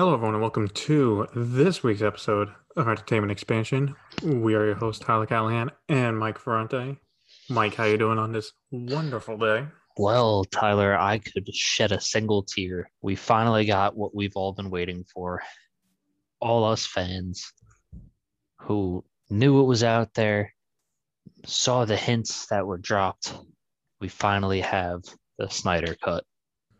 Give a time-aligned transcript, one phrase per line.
[0.00, 3.94] Hello, everyone, and welcome to this week's episode of Entertainment Expansion.
[4.22, 6.96] We are your host, Tyler Callahan and Mike Ferrante.
[7.50, 9.66] Mike, how are you doing on this wonderful day?
[9.98, 12.90] Well, Tyler, I could shed a single tear.
[13.02, 15.42] We finally got what we've all been waiting for.
[16.40, 17.52] All us fans
[18.60, 20.54] who knew it was out there,
[21.44, 23.34] saw the hints that were dropped.
[24.00, 25.02] We finally have
[25.36, 26.24] the Snyder cut,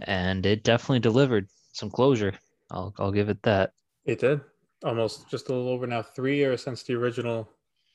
[0.00, 2.32] and it definitely delivered some closure.
[2.70, 3.72] I'll I'll give it that.
[4.04, 4.40] It did.
[4.84, 7.48] Almost just a little over now, three years since the original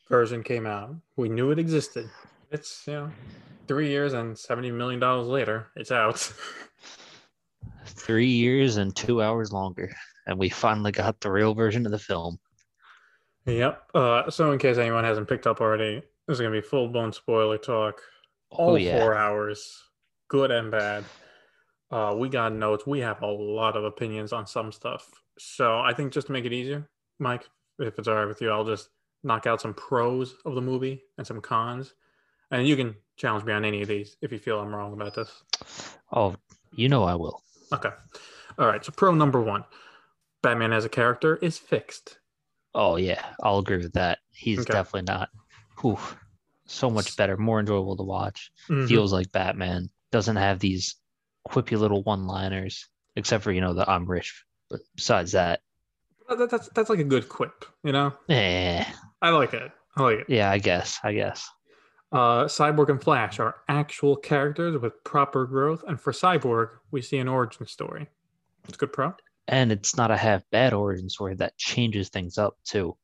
[0.09, 0.95] version came out.
[1.17, 2.09] We knew it existed.
[2.51, 3.11] It's, you know,
[3.67, 6.31] three years and $70 million later, it's out.
[7.87, 9.91] Three years and two hours longer,
[10.27, 12.37] and we finally got the real version of the film.
[13.45, 13.81] Yep.
[13.95, 16.87] Uh, so, in case anyone hasn't picked up already, this is going to be full
[16.87, 18.01] blown spoiler talk.
[18.51, 18.99] All Oh, yeah.
[18.99, 19.81] four hours,
[20.27, 21.03] good and bad.
[21.95, 22.85] Uh, we got notes.
[22.85, 25.09] We have a lot of opinions on some stuff.
[25.39, 27.47] So, I think just to make it easier, Mike,
[27.79, 28.89] if it's all right with you, I'll just
[29.23, 31.93] knock out some pros of the movie and some cons.
[32.51, 35.15] And you can challenge me on any of these if you feel I'm wrong about
[35.15, 35.43] this.
[36.11, 36.35] Oh,
[36.73, 37.41] you know I will.
[37.71, 37.91] Okay.
[38.59, 38.83] All right.
[38.83, 39.63] So, pro number one
[40.43, 42.19] Batman as a character is fixed.
[42.73, 44.19] Oh yeah, I'll agree with that.
[44.33, 44.73] He's Okay.
[44.73, 45.29] definitely not.
[45.79, 45.97] Whew,
[46.65, 48.51] so much better, more enjoyable to watch.
[48.69, 48.89] Mhm.
[48.89, 50.95] Feels like Batman doesn't have these
[51.47, 54.43] quippy little one-liners, except for you know the I'm rich.
[54.69, 55.61] But besides that,
[56.29, 58.13] That- that's, that's like a good quip, you know?
[58.29, 58.83] eh,
[59.21, 59.71] I like it.
[59.95, 60.25] I like it.
[60.29, 61.47] yeah, I guess, I guess.
[62.11, 67.17] Uh, Cyborg and Flash are actual characters with proper growth, and for Cyborg, we see
[67.17, 68.07] an origin story.
[68.67, 69.13] It's good pro.
[69.47, 72.97] And it's not a half bad origin story that changes things up too,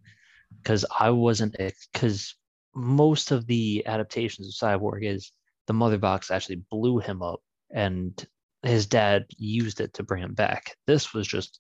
[0.58, 1.56] because I wasn't
[1.94, 2.36] because
[2.74, 5.32] most of the adaptations of Cyborg is
[5.68, 7.42] the mother box actually blew him up,
[7.74, 8.26] and
[8.64, 10.76] his dad used it to bring him back.
[10.88, 11.60] This was just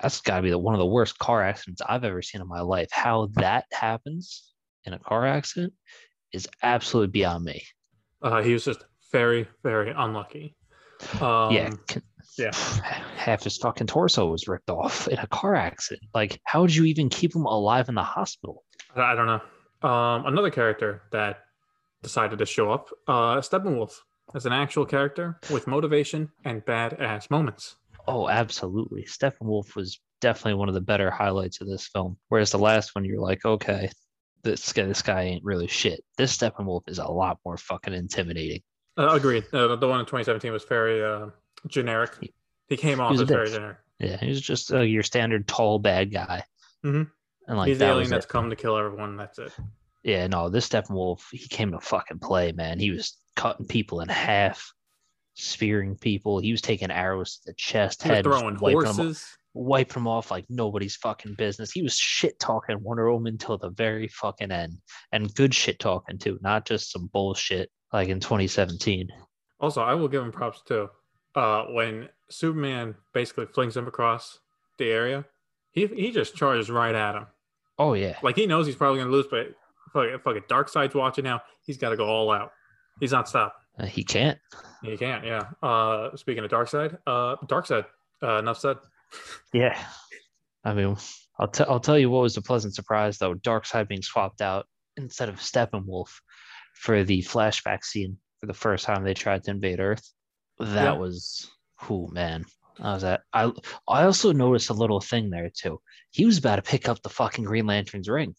[0.00, 2.48] that's got to be the, one of the worst car accidents I've ever seen in
[2.48, 2.88] my life.
[2.92, 4.52] How that happens
[4.84, 5.72] in a car accident
[6.32, 7.64] is absolutely beyond me.
[8.22, 10.54] Uh, he was just very, very unlucky.
[11.20, 11.70] Um, yeah,
[12.38, 12.50] yeah.
[13.16, 16.08] half his fucking torso was ripped off in a car accident.
[16.14, 18.64] Like, how did you even keep him alive in the hospital?
[18.94, 19.88] I I don't know.
[19.88, 21.38] Um, another character that
[22.02, 23.94] decided to show up, uh, Steppenwolf,
[24.34, 27.76] as an actual character with motivation and badass moments.
[28.06, 29.04] Oh, absolutely.
[29.04, 32.16] Steppenwolf was definitely one of the better highlights of this film.
[32.28, 33.90] Whereas the last one, you're like, okay,
[34.42, 36.02] this guy, this guy ain't really shit.
[36.16, 38.62] This Steppenwolf is a lot more fucking intimidating.
[38.98, 39.44] Uh, agreed.
[39.52, 41.26] Uh, the one in 2017 was very uh,
[41.68, 42.10] generic.
[42.68, 43.78] He came off was as very generic.
[43.98, 46.42] Yeah, he's just uh, your standard tall bad guy.
[46.84, 47.10] Mhm.
[47.46, 48.28] And like He's the that alien that's it.
[48.30, 49.16] come to kill everyone.
[49.16, 49.52] That's it.
[50.02, 52.78] Yeah, no, this Steppenwolf, he came to fucking play, man.
[52.78, 54.72] He was cutting people in half,
[55.34, 56.38] spearing people.
[56.38, 59.36] He was taking arrows to the chest, head, throwing wiping 'em off- horses.
[59.52, 61.72] wiping them off like nobody's fucking business.
[61.72, 64.78] He was shit talking Wonder Woman till the very fucking end,
[65.12, 69.08] and good shit talking too, not just some bullshit like in 2017.
[69.58, 70.88] Also, I will give him props too.
[71.34, 74.38] Uh, when Superman basically flings him across
[74.78, 75.26] the area,
[75.72, 77.26] he he just charges right at him.
[77.78, 79.54] Oh yeah, Like he knows he's probably gonna lose, but
[79.92, 80.48] fuck it, fuck it.
[80.48, 81.40] Darkseid's watching now.
[81.64, 82.52] He's got to go all out.
[83.00, 83.56] He's not stopped.
[83.78, 84.38] Uh, he can't.
[84.82, 85.24] He can't.
[85.24, 85.44] Yeah.
[85.62, 87.84] Uh, speaking of Darkseid, uh, Darkseid.
[88.22, 88.76] Uh, enough said.
[89.52, 89.76] Yeah,
[90.64, 90.96] I mean,
[91.40, 93.34] I'll tell I'll tell you what was a pleasant surprise though.
[93.34, 96.10] Darkseid being swapped out instead of Steppenwolf
[96.74, 100.08] for the flashback scene for the first time they tried to invade Earth.
[100.60, 100.92] That Yeah.
[100.92, 101.50] was,
[101.88, 102.44] oh man,
[102.78, 103.22] I was at.
[103.32, 103.50] I
[103.88, 105.80] I also noticed a little thing there too.
[106.12, 108.36] He was about to pick up the fucking Green Lantern's ring.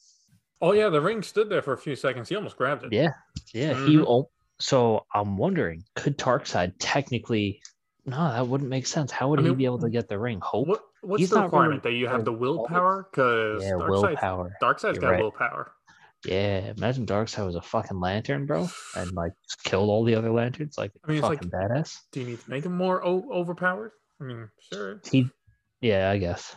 [0.61, 2.29] Oh yeah, the ring stood there for a few seconds.
[2.29, 2.93] He almost grabbed it.
[2.93, 3.09] Yeah,
[3.53, 3.73] yeah.
[3.85, 4.05] He Mhm.
[4.05, 7.61] al- so I'm wondering, could Darkseid technically?
[8.05, 9.11] No, that wouldn't make sense.
[9.11, 10.39] How would I he mean, be able to get the ring?
[10.41, 10.67] Hope.
[10.67, 13.07] What what's He's the not really requirement that you have the willpower?
[13.11, 14.57] Because Yeah, Darkseid's, willpower.
[14.61, 15.19] Darkseid's You're got right.
[15.21, 15.71] willpower.
[16.25, 19.33] Yeah, imagine Darkseid was a fucking lantern, bro, and like
[19.63, 20.77] killed all the other lanterns.
[20.77, 21.97] Like, I mean, it's like- fucking badass.
[22.11, 23.91] Do you need to make him more o- overpowered?
[24.19, 25.01] I mean, sure.
[25.09, 25.27] He,
[25.79, 26.55] yeah, I guess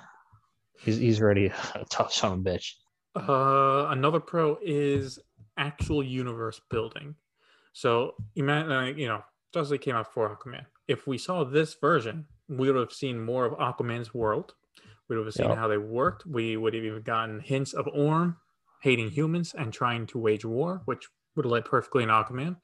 [0.80, 2.72] he's he's already a tough son of a bitch.
[3.16, 5.19] Uh, another pro is
[5.57, 7.15] actual universe building.
[7.72, 9.22] So imagine, you know,
[9.53, 10.66] Justice League came out for Aquaman.
[10.89, 14.55] If we saw this version, we would have seen more of Aquaman's world.
[15.09, 15.59] We would have seen Yep.
[15.59, 16.27] how they worked.
[16.27, 18.37] We would have even gotten hints of Orm
[18.83, 22.57] hating humans and trying to wage war, which would have led perfectly in Aquaman.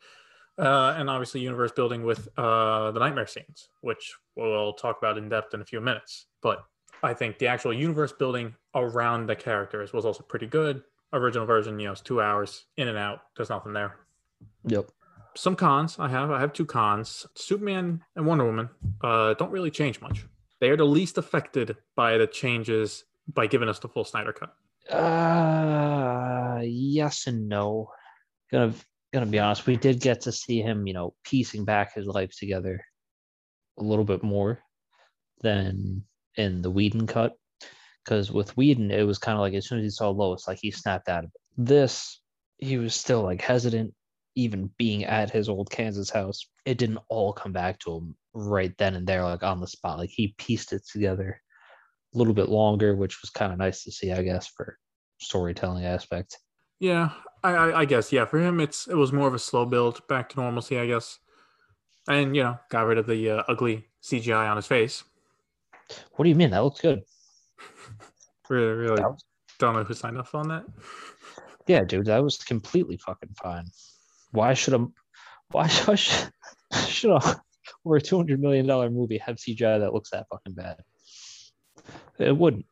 [0.58, 5.28] Uh, and obviously, universe building with uh, the nightmare scenes, which we'll talk about in
[5.28, 6.26] depth in a few minutes.
[6.42, 6.62] But
[7.02, 10.82] I think the actual universe building around the characters was also pretty good.
[11.12, 13.22] Original version, you know, it's two hours in and out.
[13.36, 13.96] There's nothing there.
[14.64, 14.90] Yep.
[15.36, 16.30] Some cons I have.
[16.30, 17.26] I have two cons.
[17.36, 18.68] Superman and Wonder Woman
[19.02, 20.24] uh, don't really change much.
[20.60, 24.54] they are the least affected by the changes by giving us the full Snyder cut.
[24.94, 27.90] Uh, yes and no.
[28.50, 28.74] Gonna
[29.12, 29.66] gonna be honest.
[29.66, 32.84] We did get to see him, you know, piecing back his life together
[33.78, 34.60] a little bit more
[35.42, 36.04] than
[36.36, 37.34] in the Whedon cut.
[38.04, 40.58] Because with Whedon, it was kind of like as soon as he saw Lois, like
[40.60, 41.40] he snapped out of it.
[41.56, 42.20] This,
[42.58, 43.92] he was still like hesitant,
[44.34, 46.46] even being at his old Kansas house.
[46.64, 49.98] It didn't all come back to him right then and there, like on the spot.
[49.98, 51.40] Like he pieced it together
[52.14, 54.78] a little bit longer, which was kind of nice to see, I guess, for
[55.20, 56.38] storytelling aspect.
[56.78, 57.10] Yeah,
[57.44, 58.24] I, I, I guess yeah.
[58.24, 61.18] For him, it's it was more of a slow build back to normalcy, I guess,
[62.08, 65.04] and you know, got rid of the uh, ugly CGI on his face.
[66.12, 66.50] What do you mean?
[66.50, 67.02] That looks good.
[68.48, 69.24] Really, really was-
[69.60, 70.64] don't know who signed off on that.
[71.68, 73.66] Yeah, dude, that was completely fucking fine.
[74.32, 74.86] Why should a
[75.52, 76.00] why should
[76.88, 77.40] should, a
[77.84, 80.78] over a two hundred million dollar movie have CGI that looks that fucking bad?
[82.18, 82.66] It wouldn't.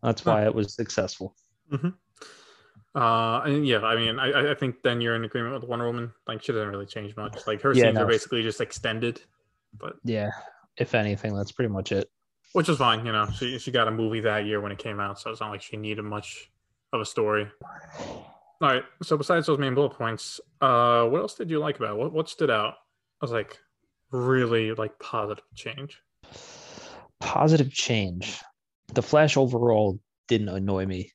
[0.00, 1.34] That's why it was successful.
[1.72, 6.12] Uh, and yeah, I mean, I, I- think then you're in agreement with Wonder Woman.
[6.28, 7.46] Like, she doesn't really change much.
[7.46, 9.20] Like, her Yeah, scenes are basically just extended,
[9.76, 10.30] but Yeah,
[10.76, 12.08] if anything, that's pretty much it.
[12.56, 13.04] Which is fine.
[13.04, 15.42] You know, she she got a movie that year when it came out, so it's
[15.42, 16.50] not like she needed much
[16.90, 17.46] of a story.
[18.00, 18.24] All
[18.62, 18.82] right.
[19.02, 21.98] So besides those main bullet points, uh, what else did you like about it?
[21.98, 22.72] what what stood out?
[23.20, 23.58] I was like
[24.10, 26.00] really like positive change.
[27.20, 28.40] Positive change.
[28.94, 31.12] The Flash overall didn't annoy me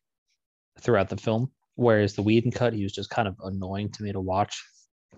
[0.80, 4.12] throughout the film, whereas the Whedon cut, he was just kind of annoying to me
[4.12, 4.64] to watch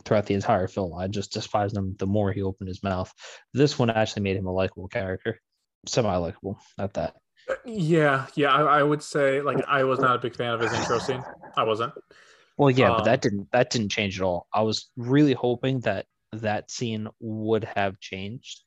[0.05, 0.97] throughout the entire film.
[0.97, 3.11] I just despised him the more he opened his mouth.
[3.53, 5.41] This one actually made him a likable character,
[5.85, 7.15] semi-likable at that.
[7.65, 8.53] Yeah, yeah.
[8.53, 11.23] I, I would say like I was not a big fan of his intro scene.
[11.57, 11.93] I wasn't.
[12.57, 14.47] Well, yeah, but Um, that didn't that didn't change at all.
[14.53, 18.61] I was really hoping that that scene would have changed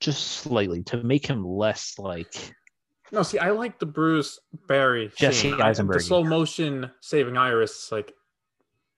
[0.00, 2.54] just slightly to make him less like
[3.12, 5.54] No, see, I like the Bruce Barry Jesse scene.
[5.54, 6.00] I- The Eisenberg.
[6.02, 7.90] slow motion saving Iris.
[7.92, 8.12] Like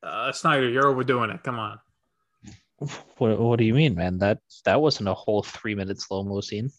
[0.02, 1.42] uh, Snyder, you're overdoing it.
[1.42, 1.78] Come on.
[3.18, 4.16] what what do you mean, man?
[4.18, 6.70] That that wasn't a whole three minute slow mo scene.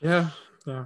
[0.00, 0.30] Yeah,
[0.66, 0.84] yeah.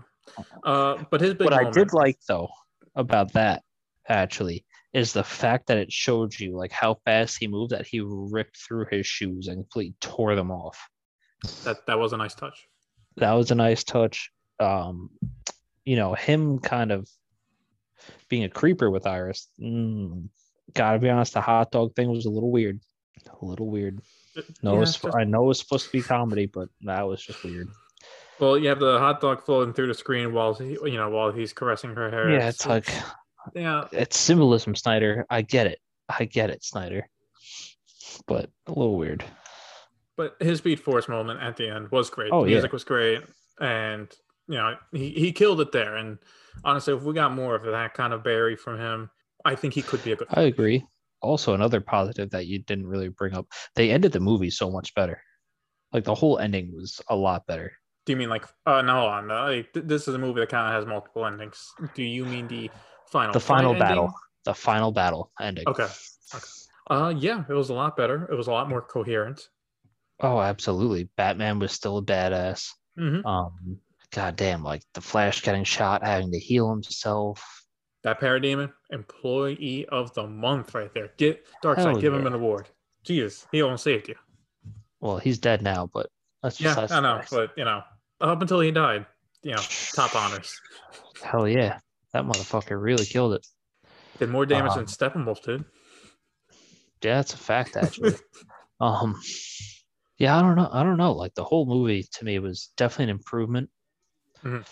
[0.65, 2.49] Uh, but his big what I did like though
[2.95, 3.63] about that
[4.09, 8.01] actually is the fact that it showed you like how fast he moved that he
[8.05, 10.79] ripped through his shoes and completely tore them off.
[11.65, 12.67] that that was a nice touch.
[13.17, 14.31] That was a nice touch.
[14.61, 15.11] Um,
[15.85, 17.09] you know, him kind of
[18.29, 19.49] being a creeper with Iris.
[19.61, 20.29] Mm,
[20.75, 22.81] gotta be honest, the hot dog thing was a little weird.
[23.41, 24.01] A little weird.
[24.63, 27.69] No, Yeah, just- I know it's supposed to be comedy, but that was just weird.
[28.41, 31.31] Well, you have the hot dog floating through the screen while he, you know while
[31.31, 32.31] he's caressing her hair.
[32.31, 32.89] Yeah, it's like
[33.55, 35.27] yeah, it's symbolism, Snyder.
[35.29, 35.79] I get it.
[36.09, 37.09] I get it, Snyder.
[38.27, 39.25] But a little weird.
[40.17, 42.31] but his Speed Force moment at the end was great.
[42.33, 42.57] Oh, the yeah.
[42.57, 43.23] music was great,
[43.61, 44.09] and
[44.49, 45.97] you know he, he killed it there.
[45.97, 46.19] And
[46.65, 49.11] honestly, if we got more of that kind of Barry from him,
[49.45, 50.29] I think he could be a good.
[50.31, 50.85] I agree.
[51.23, 54.95] Also, another positive that you didn't really bring up, they ended the movie so much
[54.95, 55.23] better.
[55.93, 57.73] Like the whole ending was a lot better.
[58.07, 58.45] Do you mean like?
[58.67, 59.31] Uh, no, on.
[59.31, 61.73] Uh, like, th- this is a movie that kind of has multiple endings.
[61.95, 62.71] Do you mean the
[63.11, 63.33] final?
[63.33, 63.97] The final fight ending?
[63.97, 64.15] battle,
[64.45, 65.69] the final battle ending.
[65.69, 65.89] Okay.
[66.35, 66.45] Okay.
[66.89, 68.27] Uh, yeah, it was a lot better.
[68.31, 69.49] It was a lot more coherent.
[70.21, 71.09] Oh, absolutely.
[71.17, 72.71] Batman was still a badass.
[72.97, 73.79] hmm Um,
[74.11, 77.65] goddamn, like the Flash getting shot, having to heal himself.
[78.03, 81.13] That Parademon, employee of the month, right there.
[81.19, 82.69] Get Darkseid, Hell give him an award.
[83.05, 84.15] Jesus, he almost saved you.
[85.01, 86.11] Well, he's dead now, but
[86.43, 87.83] that's Yeah, just I know, but you know,
[88.21, 89.07] up until he died,
[89.43, 89.63] you know,
[89.95, 90.59] top honors.
[91.23, 91.79] Hell yeah,
[92.13, 93.47] that motherfucker really killed it.
[94.19, 95.65] Did more damage Um, than Steppenwolf did.
[97.03, 98.15] Yeah, that's a fact actually.
[98.81, 99.21] um,
[100.19, 100.69] yeah, I don't know.
[100.71, 101.13] I don't know.
[101.13, 103.71] Like the whole movie to me was definitely an improvement.
[104.45, 104.67] Mhm.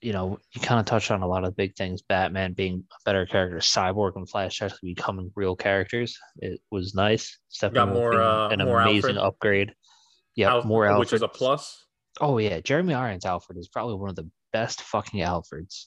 [0.00, 2.02] You know, you kind of touched on a lot of big things.
[2.02, 6.18] Batman being a better character, Cyborg and Flash actually becoming real characters.
[6.36, 7.38] It was nice.
[7.50, 9.16] Steppenwolf more, uh, an amazing Alfred.
[9.18, 9.74] upgrade.
[10.36, 11.00] Yeah, Alf- more Alfred.
[11.00, 11.84] which is a plus.
[12.20, 15.86] Oh yeah, Jeremy Irons Alfred is probably one of the best fucking Alfreds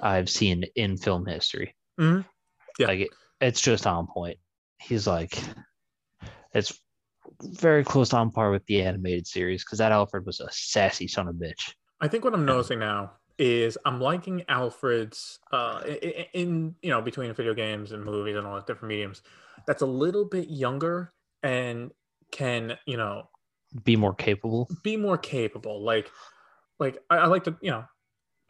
[0.00, 1.74] I've seen in film history.
[2.00, 2.24] Mhm.
[2.78, 2.86] Yeah.
[2.88, 3.08] Like it,
[3.40, 4.38] it's just on point.
[4.78, 5.36] He's like,
[6.52, 6.78] it's
[7.42, 11.28] very close on par with the animated series because that Alfred was a sassy son
[11.28, 11.72] of a bitch.
[12.00, 16.90] I think what I'm noticing now is I'm liking Alfred's uh i- i- in you
[16.90, 19.22] know between video games and movies and all the different mediums
[19.66, 21.90] that's a little bit younger and
[22.30, 23.28] can you know
[23.82, 24.68] Be more capable.
[24.84, 26.10] be more capable like
[26.78, 27.84] like I, I like the you know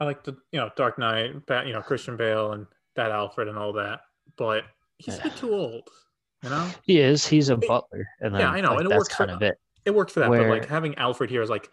[0.00, 2.66] I like the you know Dark Knight Bat, you know Christian Bale and
[2.96, 4.00] that Alfred and all that
[4.36, 4.64] but
[4.98, 5.88] he's a bit too old
[6.42, 7.26] you know He is.
[7.26, 9.42] He's a It- butler, and yeah, I know, like, and it works for- kind of
[9.42, 9.56] it.
[9.86, 11.70] it worked for that but like having Alfred here is like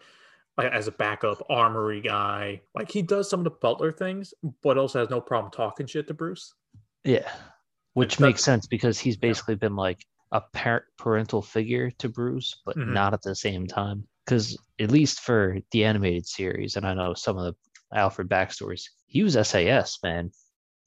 [0.58, 2.60] as a backup armory guy.
[2.74, 6.06] Like he does some of the butler things, but also has no problem talking shit
[6.08, 6.52] to Bruce.
[7.04, 7.30] Yeah.
[7.94, 12.76] Which makes sense because he's basically been like a par- parental figure to Bruce, but
[12.76, 12.88] Mhm.
[12.88, 14.08] not at the same time.
[14.24, 18.82] Because at least for the animated series, and I know some of the Alfred backstories,
[19.06, 20.30] he was SAS, man.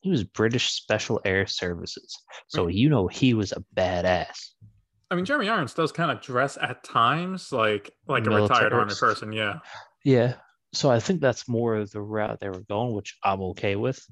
[0.02, 2.18] He was British Special Air Services.
[2.48, 4.52] So you know he was a badass.
[5.12, 8.94] I mean, Jeremy Irons does kind of dress at times like like a retired army
[9.00, 9.32] person.
[9.32, 9.60] Yeah.
[10.04, 10.38] Yeah.
[10.74, 14.04] So I think that's more of the route they were going, which I'm okay with.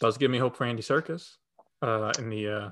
[0.00, 1.36] Does give me hope for Andy Serkis
[1.82, 2.70] uh, in the uh,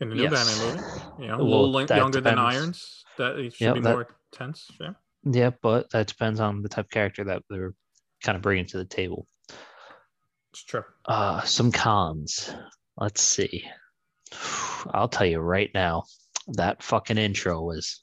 [0.00, 0.32] in the new Yes.
[0.32, 1.22] Batman movie.
[1.22, 2.38] You know, a little younger than.
[2.38, 3.04] Irons.
[3.18, 4.70] That he should Yep, be that- more tense.
[4.80, 4.92] Yeah.
[5.24, 7.74] Yeah, but that depends on the type of character that they're
[8.22, 9.26] kind of bringing to the table.
[10.52, 10.84] It's true.
[11.04, 12.54] Uh, some cons.
[12.96, 13.64] Let's see.
[14.92, 16.04] I'll tell you right now,
[16.48, 18.02] that fucking intro was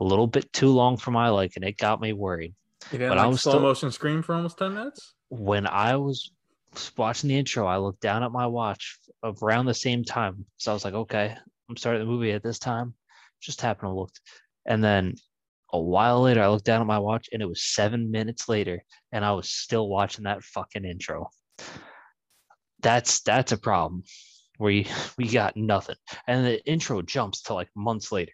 [0.00, 1.62] a little bit too long for my liking.
[1.62, 2.54] It got me worried.
[2.90, 5.14] You didn't But I like was slow still- motion scream for almost ten minutes.
[5.28, 6.30] When I was
[6.96, 10.44] watching the intro, I looked down at my watch around the same time.
[10.56, 11.36] So I was like, okay,
[11.68, 12.94] I'm starting the movie at this time.
[13.40, 14.12] Just happened to look.
[14.66, 15.14] And then
[15.72, 18.82] a while later, I looked down at my watch and it was seven minutes later,
[19.12, 21.30] and I was still watching that fucking intro.
[22.80, 24.04] That's that's a problem.
[24.58, 24.84] Where
[25.18, 25.96] we got nothing,
[26.28, 28.32] and the intro jumps to like months later,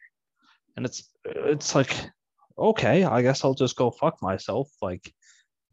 [0.76, 1.96] and it's it's like,
[2.58, 4.68] okay, I guess I'll just go fuck myself.
[4.82, 5.14] Like,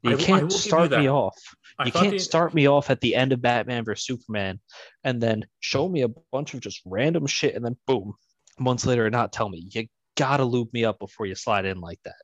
[0.04, 1.38] you I can't will give you start me off.
[1.80, 4.60] I You can't the- start me off at the end of Batman vs Superman,
[5.04, 8.14] and then show me a bunch of just random shit, and then boom,
[8.60, 9.68] months later, and not tell me.
[9.72, 12.16] You gotta loop me up before you slide in like that.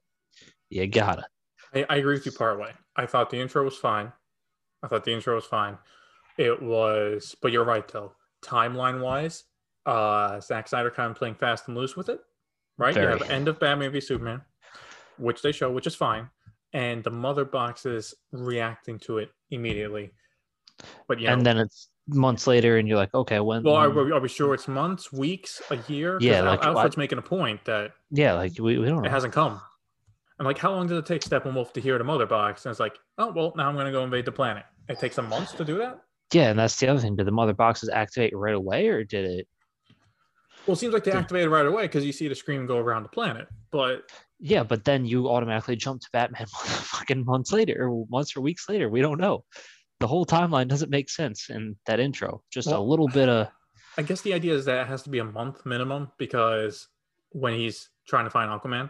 [0.69, 1.25] You gotta.
[1.73, 2.71] I, I agree with you part way.
[2.95, 4.11] I thought the intro was fine.
[4.81, 5.77] I thought the intro was fine.
[6.37, 8.13] It was, but you're right though.
[8.43, 9.43] Timeline wise,
[9.85, 12.19] uh, Zack Snyder kind of playing fast and loose with it,
[12.77, 12.95] right?
[12.95, 14.41] You have end of Batman v Superman,
[15.17, 16.29] which they show, which is fine,
[16.73, 20.11] and the mother boxes reacting to it immediately.
[21.07, 23.63] But yeah, and then it's months later, and you're like, okay, when?
[23.63, 26.17] well, are, when- we- are we sure it's months, weeks, a year?
[26.19, 29.09] Yeah, like, Alfred's making a point that yeah, like we, we don't it know.
[29.09, 29.61] hasn't come.
[30.39, 32.65] I'm like, how long did it take Steppenwolf to hear the mother box?
[32.65, 34.63] And it's like, oh well, now I'm gonna go invade the planet.
[34.89, 36.01] It takes some months to do that.
[36.33, 37.15] Yeah, and that's the other thing.
[37.15, 39.47] Did the mother boxes activate right away, or did it?
[40.65, 43.03] Well, it seems like they activated right away because you see the scream go around
[43.03, 43.47] the planet.
[43.71, 48.41] But Yeah, but then you automatically jump to Batman fucking months later, or months or
[48.41, 48.89] weeks later.
[48.89, 49.43] We don't know.
[49.99, 52.43] The whole timeline doesn't make sense in that intro.
[52.51, 53.47] Just a little bit of
[53.97, 56.87] I guess the idea is that it has to be a month minimum because
[57.29, 58.89] when he's trying to find Aquaman,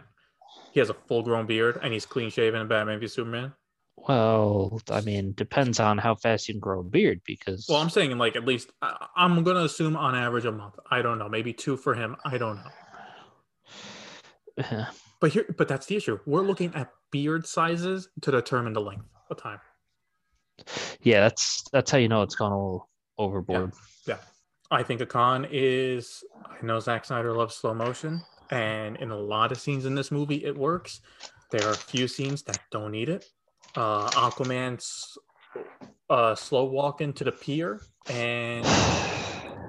[0.72, 3.52] he has a full grown beard and he's clean shaven in Batman v Superman.
[3.96, 7.90] Well, I mean, depends on how fast you can grow a beard because Well, I'm
[7.90, 10.74] saying like at least I, I'm gonna assume on average a month.
[10.90, 12.16] I don't know, maybe two for him.
[12.24, 12.60] I don't
[14.58, 14.86] know.
[15.20, 16.18] But here, but that's the issue.
[16.26, 19.58] We're looking at beard sizes to determine the length of time.
[21.00, 23.72] yeah, that's that's how you know it's gone a little overboard.
[24.06, 24.18] Yeah.
[24.70, 29.16] I think a con is I know Zack Snyder loves slow motion, and in a
[29.16, 31.00] lot of scenes in this movie, it works.
[31.50, 33.24] There are a few scenes that don't need it.
[33.76, 35.18] Uh, Aquaman's
[36.10, 38.64] uh, slow walk into the pier, and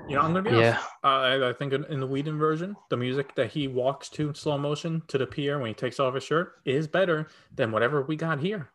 [0.08, 0.62] you know I'm gonna be honest.
[0.62, 4.30] Yeah, I, I think in, in the Whedon version, the music that he walks to
[4.30, 7.72] in slow motion to the pier when he takes off his shirt is better than
[7.72, 8.70] whatever we got here.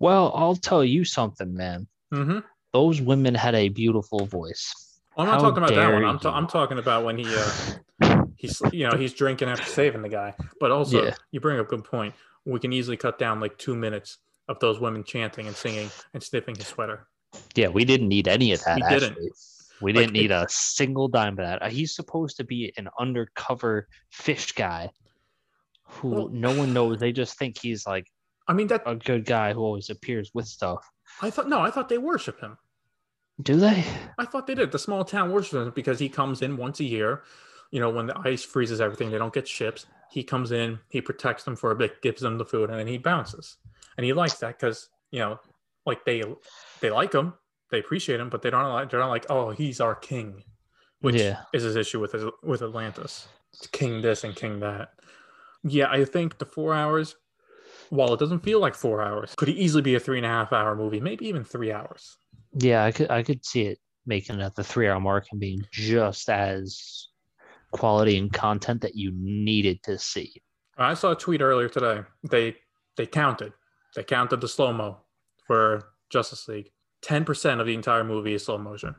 [0.00, 1.86] Well, I'll tell you something, man.
[2.12, 2.38] Mm-hmm.
[2.72, 4.72] Those women had a beautiful voice.
[5.16, 6.04] I'm not How talking about that one.
[6.04, 10.02] I'm, ta- I'm talking about when he uh, he's you know he's drinking after saving
[10.02, 10.34] the guy.
[10.58, 11.14] But also, Yeah.
[11.30, 12.14] you bring up a good point.
[12.44, 16.22] We can easily cut down like two minutes of those women chanting and singing and
[16.22, 17.06] sniffing his sweater.
[17.54, 18.76] Yeah, we didn't need any of that.
[18.76, 19.18] We didn't.
[19.80, 21.62] We didn't need a single dime of that.
[21.62, 24.90] Uh, He's supposed to be an undercover fish guy
[25.84, 26.98] who Well- no one knows.
[26.98, 28.06] They just think he's like
[28.46, 30.86] I mean that a good guy who always appears with stuff.
[31.22, 32.58] I thought no, I thought they worship him.
[33.42, 33.84] Do they?
[34.18, 34.70] I thought they did.
[34.70, 37.22] The small town worships him because he comes in once a year.
[37.72, 39.86] You know, when the ice freezes everything, they don't get ships.
[40.10, 42.86] He comes in, he protects them for a bit, gives them the food, and then
[42.86, 43.56] he bounces.
[43.96, 45.38] And he likes that because you know,
[45.86, 46.22] like they
[46.80, 47.34] they like him,
[47.70, 50.42] they appreciate him, but they don't like they're not like, oh, he's our king,
[51.00, 51.42] which Yeah.
[51.52, 53.28] is his issue with his, with Atlantis.
[53.52, 54.90] It's king this and king that.
[55.62, 57.16] Yeah, I think the four hours,
[57.90, 60.52] while it doesn't feel like four hours, could easily be a three and a half
[60.52, 62.16] hour movie, maybe even three hours.
[62.58, 65.40] Yeah, I could I could see it making it at the three hour mark and
[65.40, 67.08] being just as
[67.70, 70.34] quality and content that you needed to see.
[70.76, 72.02] I saw a tweet earlier today.
[72.28, 72.56] They
[72.96, 73.52] they counted.
[73.94, 74.98] They counted the slow mo
[75.46, 76.70] for Justice League.
[77.02, 78.94] Ten percent of the entire movie is slow motion.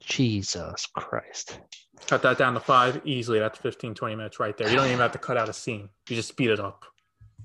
[0.00, 1.60] Jesus Christ.
[2.06, 3.38] Cut that down to five easily.
[3.38, 4.68] That's 15, 20 minutes right there.
[4.68, 5.88] You don't even have to cut out a scene.
[6.08, 6.84] You just speed it up.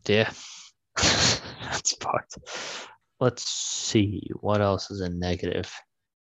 [0.05, 0.31] Yeah.
[0.95, 2.37] That's fucked.
[3.19, 5.71] Let's see what else is a negative.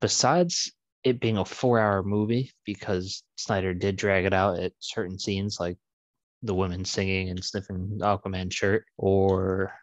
[0.01, 0.71] Besides
[1.03, 5.77] it being a four-hour movie, because Snyder did drag it out at certain scenes, like
[6.41, 9.73] the women singing and sniffing Aquaman shirt, or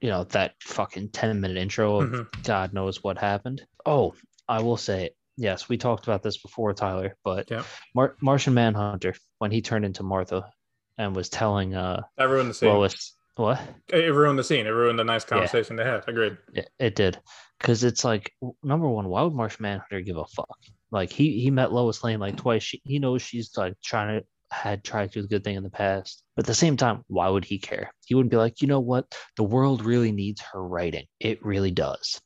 [0.00, 2.42] you know that fucking ten-minute intro of Mhm.
[2.44, 3.62] God knows what happened.
[3.84, 4.14] Oh,
[4.48, 7.64] I will say, yes, we talked about this before, Tyler, but Yep.
[7.94, 10.50] Mar- Martian Manhunter when he turned into Martha
[10.98, 12.68] and was telling uh That ruined the scene.
[12.70, 14.66] Lois what It ruined the scene.
[14.66, 16.06] It ruined the nice conversation they had.
[16.08, 16.36] Agreed.
[16.52, 17.18] it, it did
[17.58, 20.58] because it's like number one why would Martian Manhunter give a fuck
[20.90, 24.26] like he he met Lois Lane like twice she, he knows she's like trying to
[24.50, 27.04] had tried to do the good thing in the past but at the same time
[27.06, 30.40] why would he care he wouldn't be like you know what the world really needs
[30.52, 32.20] her writing it really does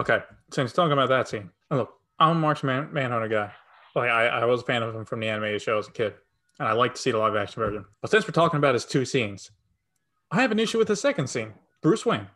[0.00, 0.22] Okay.
[0.52, 3.52] Since talking about that scene, look, I'm a Martian Man- Manhunter guy.
[3.94, 6.14] Like I, I was a fan of him from the animated show as a kid,
[6.58, 7.84] and I like to see the live action version.
[8.00, 9.50] But since we're talking about his two scenes,
[10.32, 11.54] I have an issue with the second scene.
[11.80, 12.26] Bruce Wayne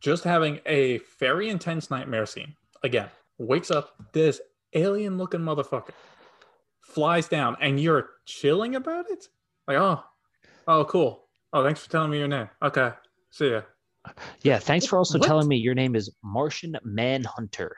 [0.00, 2.56] just having a very intense nightmare scene.
[2.82, 4.40] Again, wakes up this
[4.72, 5.90] alien looking motherfucker,
[6.90, 9.26] flies down, and you're chilling about it.
[9.66, 10.02] Like, oh,
[10.66, 11.24] oh, cool.
[11.52, 12.48] Oh, thanks for telling me your name.
[12.62, 12.90] Okay,
[13.30, 13.62] see ya.
[14.42, 15.26] yeah thanks for also What?
[15.26, 17.76] telling me your name is Martian Manhunter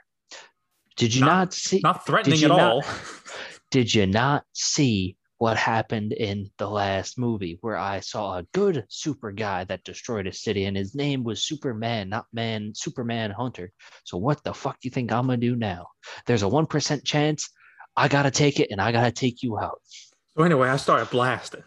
[0.96, 2.84] did you Not- not, see Not threatening at not- all.
[3.72, 8.84] did you not see what happened in the last movie where I saw a good
[8.88, 13.72] super guy that destroyed a city and his name was Superman, not man, Superman Hunter.
[14.04, 15.86] So what the fuck do you think I'm gonna do now?
[16.26, 17.50] There's a 1% chance
[17.96, 19.80] I gotta take it and I gotta take you out.
[20.36, 21.62] So anyway, I started blasting.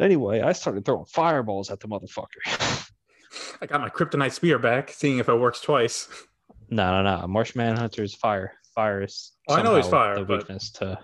[0.00, 2.88] Anyway, I started throwing fireballs at the motherfucker.
[3.62, 6.08] I got my kryptonite spear back, seeing if it works twice.
[6.70, 7.26] no, no, no.
[7.28, 8.52] Martian Manhunter is fire.
[8.74, 10.98] Fire is Oh, I know he's somehow fire, the but- weakness to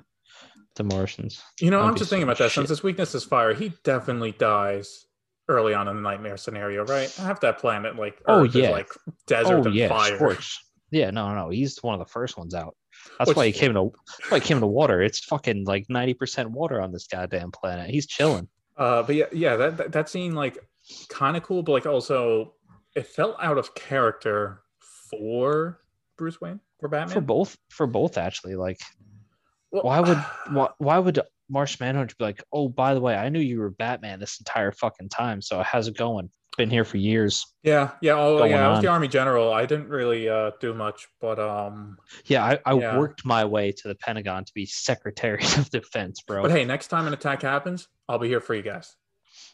[0.74, 1.42] to Martians.
[1.60, 2.50] You know, I'd I'm just thinking about that.
[2.50, 2.54] shit.
[2.54, 5.06] Since his weakness is fire, he definitely dies
[5.48, 7.12] early on in the nightmare scenario, right?
[7.18, 8.70] I have that planet, like Oh, Earth, is yeah.
[8.70, 8.88] like
[9.26, 10.16] desert oh and yeah, fire.
[10.16, 10.60] scorched.
[10.90, 12.74] Yeah, no, no, he's one of the first ones out.
[13.18, 13.92] That's Which- why he came to.
[14.18, 15.02] That's why he came to water.
[15.02, 17.90] It's fucking like ninety percent water on this goddamn planet.
[17.90, 18.48] He's chilling.
[18.76, 20.58] Uh, but yeah, yeah, that that, that scene like
[21.08, 22.54] kind of cool, but like also
[22.96, 24.62] it felt out of character
[25.10, 25.80] for
[26.16, 27.14] Bruce Wayne for Batman.
[27.14, 27.56] for both.
[27.70, 28.56] For both, actually.
[28.56, 28.78] Like,
[29.70, 30.18] Well, why would
[30.50, 33.70] why, why would Marsh Manhunter be like, oh, by the way, I knew you were
[33.70, 35.40] Batman this entire fucking time.
[35.42, 36.30] So how's it going?
[36.56, 37.46] Been here for years.
[37.62, 39.52] Yeah, yeah, oh yeah, I was the army general.
[39.52, 42.96] I didn't really uh, do much, but um, Yeah, I, I Yeah.
[42.98, 46.42] worked my way to the Pentagon to be Secretary of Defense, bro.
[46.42, 48.96] but hey, next time an attack happens, I'll be here for you guys.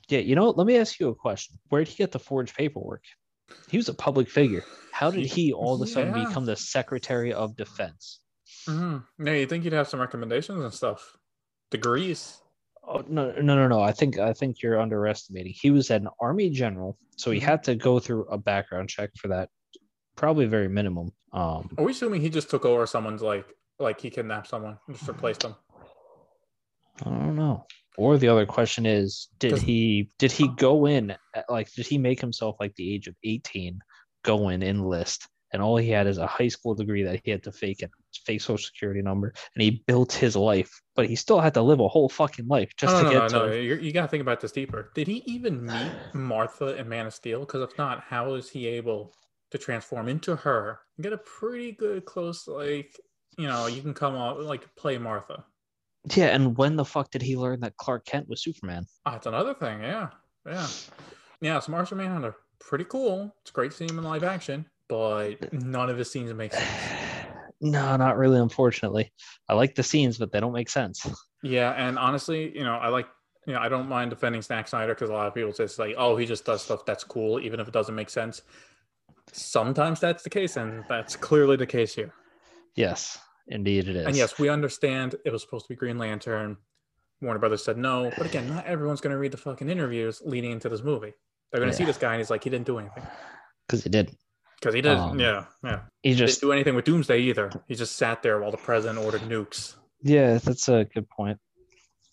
[0.09, 1.59] Yeah, you know, let me ask you a question.
[1.69, 3.03] Where did he get the forged paperwork?
[3.69, 4.65] He was a public figure.
[4.93, 6.25] How did he all of a sudden Yeah.
[6.27, 8.21] become the Secretary of Defense?
[8.67, 11.19] hmm Yeah, you think you'd have some recommendations and stuff,
[11.75, 12.41] degrees.
[12.87, 13.81] Oh no, no, no, no.
[13.83, 15.55] I think I think you're underestimating.
[15.55, 17.43] He was an army general, so he Mhm.
[17.43, 19.49] had to go through a background check for that,
[20.17, 21.13] probably very minimum.
[21.33, 23.47] Um, Are we assuming he just took over someone's like
[23.81, 25.57] like he kidnapped someone and just replaced them?
[27.05, 27.67] I don't know.
[27.97, 31.99] Or the other question is, did he did he go in at, like did he
[31.99, 33.81] make himself like the age of 18
[34.23, 37.43] go in enlist and all he had is a high school degree that he had
[37.45, 37.91] to fake it
[38.27, 41.81] fake social security number and he built his life but he still had to live
[41.81, 43.53] a whole fucking life just no, to no, get no, to no.
[43.55, 44.91] You're, you got to think about this deeper.
[44.95, 47.41] Did he even meet Martha in Man of Steel?
[47.41, 49.15] Because if not, how is he able
[49.51, 52.99] to transform into her and get a pretty good close like
[53.39, 55.45] you know you can come out like play Martha.
[56.15, 59.27] yeah and when the fuck did he learn that clark kent was superman Ah, that's
[59.27, 59.83] another thing.
[59.83, 60.09] Yeah,
[60.47, 60.67] yeah,
[61.41, 61.59] yeah.
[61.61, 63.35] So Martian Manhunter, pretty cool.
[63.43, 67.01] It's great seeing him in live action, but none of his scenes make sense.
[67.65, 69.13] no not really unfortunately
[69.49, 71.07] i like the scenes but they don't make sense
[71.43, 73.07] Yeah, and honestly, you know, I like,
[73.47, 75.79] you know, I don't mind defending Zack Snyder because a lot of people say it's
[75.79, 78.41] like, oh, he just does stuff that's cool, even if it doesn't make sense.
[79.31, 82.15] Sometimes that's the case, and that's clearly the case here.
[82.77, 86.57] yes indeed it is And yes, we understand it was supposed to be Green Lantern.
[87.21, 90.51] Warner Brothers said no, but again, not everyone's going to read the fucking interviews leading
[90.51, 91.13] into this movie.
[91.53, 93.05] They're going to see this guy and he's like, he didn't do anything
[93.69, 94.17] because he did
[94.65, 94.97] because he did.
[94.97, 95.81] Um, yeah, yeah.
[96.03, 97.51] he Didn't just do anything with Doomsday either.
[97.69, 99.75] He just sat there while the president ordered nukes.
[100.03, 101.39] Yeah, that's a good point.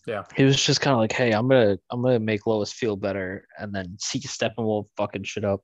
[0.05, 0.23] Yeah.
[0.35, 3.47] He was just kind of like, "Hey, I'm gonna, I'm gonna make Lois feel better,"
[3.57, 5.61] and then see Steppenwolf fucking shit up.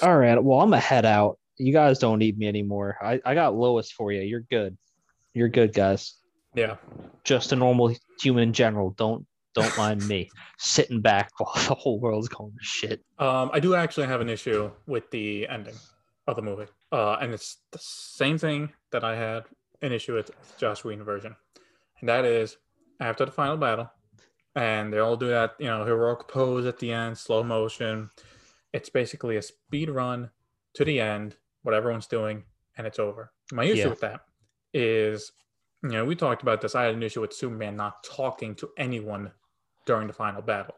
[0.00, 1.38] All right, well, I'm gonna head out.
[1.58, 2.96] You guys don't need me anymore.
[3.02, 4.22] I, I got Lois for you.
[4.22, 4.76] You're good.
[5.34, 6.14] You're good, guys.
[6.54, 6.76] Yeah.
[7.24, 8.90] Just a normal human in general.
[8.90, 13.02] Don't, don't mind me sitting back while the whole world's going to shit.
[13.18, 15.76] Um, I do actually have an issue with the ending
[16.26, 19.44] of the movie, uh, and it's the same thing that I had
[19.82, 21.36] an issue with the Joss Whedon version,
[22.00, 22.56] and that is
[23.00, 23.90] after the final battle,
[24.54, 28.10] and they all do that, you know, heroic pose at the end, slow motion.
[28.72, 30.30] it's basically a speed run
[30.74, 32.42] to the end, what everyone's doing,
[32.76, 33.32] and it's over.
[33.52, 33.88] My issue Yeah.
[33.88, 34.20] with that
[34.74, 35.32] is,
[35.82, 36.74] you know, we talked about this.
[36.74, 39.32] I had an issue with Superman not talking to anyone
[39.86, 40.74] during the final battle.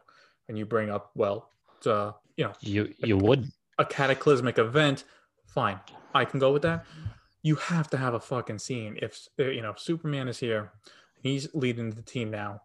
[0.47, 1.49] And you bring up, well,
[1.85, 5.03] uh, you know, You you would a cataclysmic event,
[5.53, 5.79] fine,
[6.13, 6.85] I can go with that.
[7.41, 8.97] You have to have a fucking scene.
[9.01, 10.71] If uh, you know Superman is here,
[11.21, 12.61] he's leading the team now.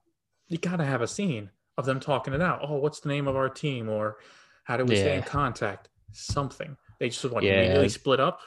[0.49, 2.61] You got to have a scene of them talking it out.
[2.63, 3.89] Oh, what's the name of our team?
[3.89, 4.17] Or
[4.65, 5.89] how do we stay in contact?
[6.13, 6.77] Something.
[7.01, 7.59] They just want Yeah.
[7.59, 8.41] immediately split up.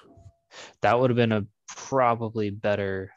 [0.82, 3.12] that would have been a probably better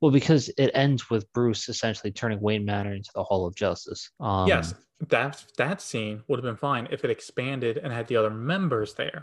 [0.00, 4.10] well because it ends with Bruce essentially turning Wayne Manor into the Hall of Justice.
[4.20, 4.74] Um, yes,
[5.08, 8.94] that that scene would have been fine if it expanded and had the other members
[8.94, 9.22] there.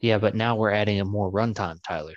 [0.00, 2.14] Yeah, but now we're adding a more runtime, Tyler.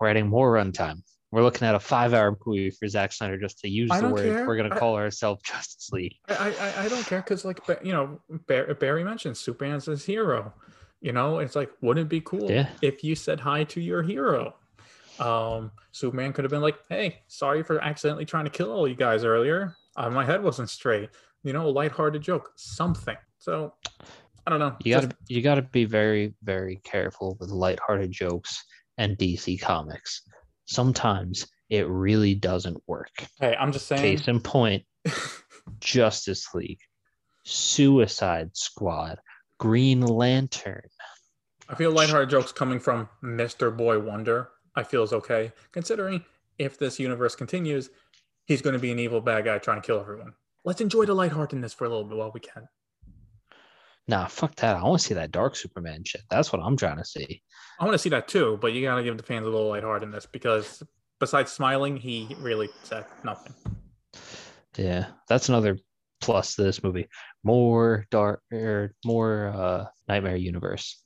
[0.00, 1.02] We're adding more runtime.
[1.32, 4.24] We're looking at a five-hour movie for Zack Snyder just to use I the word.
[4.24, 4.46] care.
[4.46, 6.14] We're gonna I- call ourselves Justice League.
[6.28, 10.54] I, I, I don't care because, like, you know, Bar- Barry mentioned Superman's his hero.
[11.00, 12.68] You know, it's like, wouldn't it be cool Yeah.
[12.80, 14.54] if you said hi to your hero?
[15.18, 18.94] Um, Superman could have been like, "Hey, sorry for accidentally trying to kill all you
[18.94, 19.74] guys earlier.
[19.96, 21.10] Uh, my head wasn't straight."
[21.42, 23.16] You know, a lighthearted joke, something.
[23.38, 23.74] So,
[24.46, 24.76] I don't know.
[24.84, 28.64] You gotta you gotta be very very careful with lighthearted jokes
[28.96, 30.22] and DC comics.
[30.66, 33.10] Sometimes it really doesn't work.
[33.40, 34.02] hey, I'm just saying.
[34.02, 34.84] Case in point,
[35.80, 36.80] Justice League,
[37.44, 39.18] Suicide Squad,
[39.58, 40.88] Green Lantern.
[41.68, 43.76] I feel lighthearted jokes coming from Mr.
[43.76, 44.50] Boy Wonder.
[44.76, 46.24] I feel is okay, considering
[46.58, 47.90] if this universe continues,
[48.44, 50.34] he's going to be an evil bad guy trying to kill everyone.
[50.64, 52.68] Let's enjoy the lightheartedness for a little bit while we can.
[54.08, 54.76] Nah, fuck that.
[54.76, 56.22] I want to see that Dark Superman shit.
[56.30, 57.42] That's what I'm trying to see.
[57.80, 59.68] I want to see that too, but you got to give the fans a little
[59.68, 60.82] lightheartedness because
[61.18, 63.52] besides smiling, he really said nothing.
[64.76, 65.78] Yeah, that's another
[66.20, 67.08] plus to this movie.
[67.44, 71.02] More dark or more uh Nightmare Universe.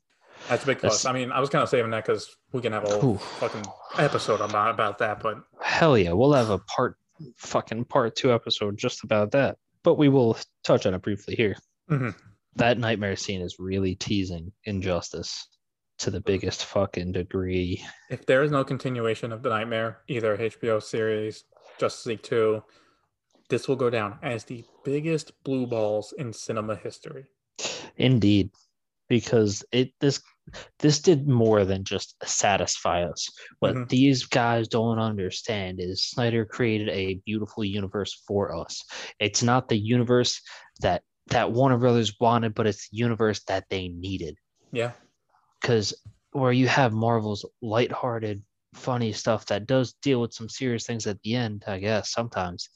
[0.49, 1.03] That's a big plus.
[1.03, 3.15] That's- I mean, I was kind of saving that because we can have a whole
[3.15, 3.23] Oof.
[3.23, 3.65] fucking
[3.99, 6.97] episode about about that, but Hell yeah, we'll have a part
[7.37, 9.57] fucking part two episode just about that.
[9.83, 11.57] But we will touch on it briefly here.
[11.91, 12.15] Mhm.
[12.57, 15.47] That nightmare scene is really teasing injustice
[15.99, 17.85] to the biggest fucking degree.
[18.11, 21.45] if there is no continuation of the Nightmare, either HBO series,
[21.79, 22.63] Justice League 2,
[23.51, 27.27] this will go down as the biggest blue balls in cinema history.
[27.97, 28.51] Indeed,
[29.09, 30.23] because it this
[30.81, 33.29] this did more than just satisfy us.
[33.61, 33.89] What Mhm.
[33.89, 38.83] these guys don't understand is Snyder created a beautiful universe for us.
[39.21, 40.41] It's not the universe
[40.81, 44.37] that that Warner Brothers wanted, but it's the universe that they needed.
[44.73, 44.93] Yeah.
[45.61, 45.95] Because
[46.33, 48.43] where you have Marvel's lighthearted,
[48.75, 52.71] funny stuff that does deal with some serious things at the end, I guess sometimes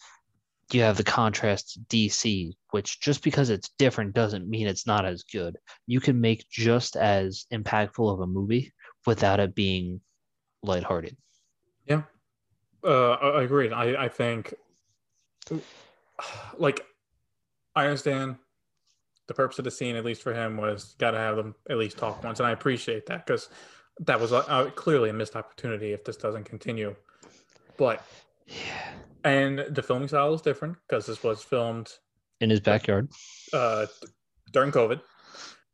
[0.72, 5.04] you have the contrast to DC, which just because it's different doesn't mean it's not
[5.04, 5.56] as good.
[5.86, 8.72] You can make just as impactful of a movie
[9.06, 10.00] without it being
[10.62, 11.16] lighthearted.
[11.86, 12.02] Yeah.
[12.82, 13.70] Uh, agree.
[13.70, 14.54] I, I think,
[16.56, 16.84] like,
[17.76, 18.36] I understand
[19.26, 21.78] the purpose of the scene, at least for him, was got to have them at
[21.78, 22.40] least talk once.
[22.40, 23.48] And I appreciate that because
[24.00, 26.94] that was uh, clearly a missed opportunity if this doesn't continue.
[27.76, 28.04] But,
[28.46, 28.92] Yeah.
[29.24, 31.90] and the filming style is different because this was filmed
[32.40, 33.08] In his backyard.
[33.52, 33.86] uh,
[34.52, 35.00] during COVID.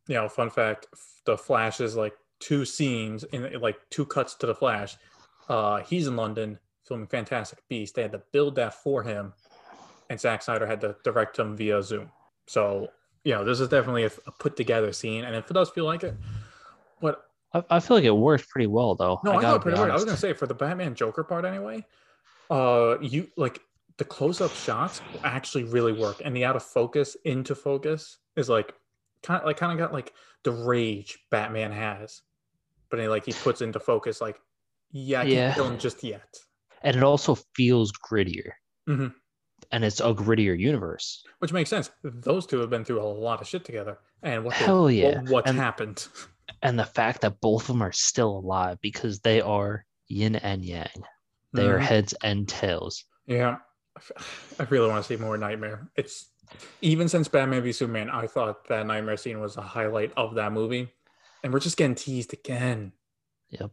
[0.09, 0.87] You know, fun fact:
[1.27, 4.97] the Flash is like two scenes in like two cuts to the Flash.
[5.49, 7.95] Uh, he's in London filming Fantastic Beast.
[7.95, 9.33] They had to build that for him,
[10.11, 12.11] and Zack Snyder had to direct him via Zoom.
[12.47, 12.89] So,
[13.25, 15.87] you know, this is definitely a, a put together scene, and if it does feel
[15.87, 16.15] like it,
[17.01, 19.21] but I, I feel like it worked pretty well though.
[19.25, 19.89] no, I, gotta thought pretty good.
[19.91, 21.87] I was gonna say for the Batman Joker part anyway.
[22.51, 23.61] Uh, you like
[23.97, 28.75] the close-up shots actually really work, and the out of focus into focus is like
[29.23, 32.23] kind of like kind of got like the rage Batman has,
[32.91, 34.41] but then like he puts into focus like,
[34.91, 35.55] yeah, I can't Yeah.
[35.55, 36.37] kill him just yet.
[36.83, 38.53] and it also feels grittier.
[38.89, 39.15] Mhm.
[39.73, 41.23] And it's a grittier universe.
[41.39, 41.91] Which makes sense.
[42.03, 45.23] Those two have been through a lot of shit together, and what Hell yeah.
[45.29, 46.07] what's And- happened?
[46.63, 50.65] And the fact that both of them are still alive because they are yin and
[50.65, 50.89] yang.
[51.53, 51.83] They are Mhm.
[51.85, 53.05] heads and tails.
[53.27, 53.57] Yeah,
[54.59, 55.91] I really want to see more Nightmare.
[55.97, 56.31] It's
[56.83, 60.53] even since Batman v Superman, I thought that Nightmare scene was a highlight of that
[60.53, 60.93] movie,
[61.45, 62.93] and we're just getting teased again.
[63.51, 63.71] Yep.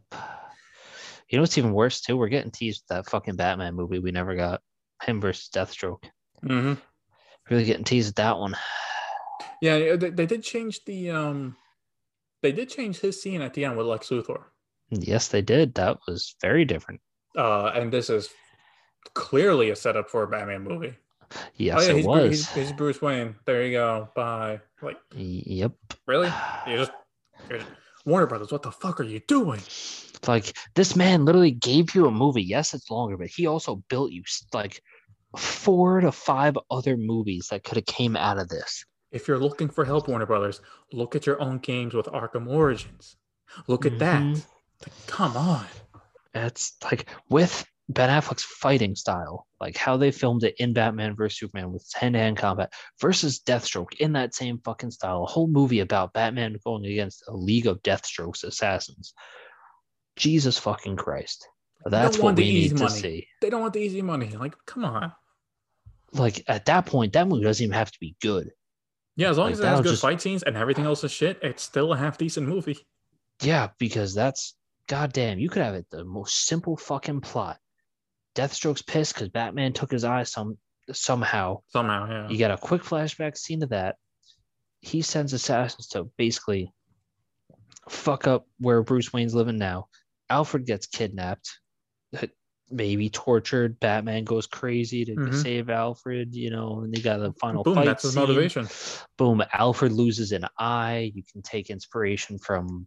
[1.28, 2.16] You know what's even worse too?
[2.16, 4.62] We're getting teased with that fucking Batman movie we never got.
[5.02, 6.04] Him versus Deathstroke.
[6.44, 6.74] Mm-hmm.
[7.50, 8.56] Really getting teased with that one.
[9.60, 11.56] Yeah, they, they did change the um,
[12.42, 14.44] they did change his scene at the end with Lex Luthor.
[14.90, 15.74] Yes, they did.
[15.74, 17.00] That was very different.
[17.36, 18.30] Uh, and this is
[19.14, 20.94] clearly a setup for a Batman movie.
[21.56, 22.30] Yes, oh yeah, it he's, was.
[22.30, 23.34] he's, he's Bruce Wayne.
[23.44, 24.08] There you go.
[24.14, 24.60] Bye.
[24.80, 25.72] Like Yep.
[26.06, 26.32] really?
[26.66, 26.92] You just
[28.08, 29.60] Warner Brothers, what the fuck are you doing?
[30.26, 32.42] Like this man literally gave you a movie.
[32.42, 34.82] Yes, it's longer, but he also built you like
[35.36, 38.84] four to five other movies that could have came out of this.
[39.12, 40.60] If you're looking for help, Warner Brothers,
[40.92, 43.16] look at your own games with Arkham Origins.
[43.66, 44.22] Look at that.
[44.22, 44.46] Mhm.
[44.82, 45.66] Like, come on.
[46.34, 51.38] It's like with Ben Affleck's fighting style, like how they filmed it in Batman vs
[51.38, 52.70] Superman with hand-to-hand combat
[53.00, 55.22] versus Deathstroke in that same fucking style.
[55.22, 59.14] A whole movie about Batman going against a league of Deathstrokes assassins.
[60.16, 61.48] Jesus fucking Christ.
[61.86, 63.26] That's what the we easy need to see.
[63.40, 64.28] They don't want the easy money.
[64.36, 65.12] Like, come on.
[66.12, 68.50] Like at that point, that movie doesn't even have to be good.
[69.16, 71.10] Yeah, as long Like, as it has good just- fight scenes and everything else is
[71.12, 72.86] shit, it's still a half decent movie.
[73.42, 74.54] Yeah, because that's
[74.88, 75.38] goddamn.
[75.38, 77.58] You could have it the most simple fucking plot.
[78.38, 80.56] Deathstroke's pissed because Batman took his eye some
[80.92, 81.58] somehow.
[81.70, 82.28] Somehow, yeah.
[82.28, 83.96] You got a quick flashback scene of that.
[84.80, 86.72] He sends assassins to basically
[87.88, 89.88] fuck up where Bruce Wayne's living now.
[90.30, 91.50] Alfred gets kidnapped,
[92.70, 93.80] maybe tortured.
[93.80, 95.34] Batman goes crazy to Mhm.
[95.42, 97.86] save Alfred, you know, and they got the final Boom, fight.
[97.86, 98.68] that's his motivation.
[99.16, 101.10] Boom, Alfred loses an eye.
[101.12, 102.86] You can take inspiration from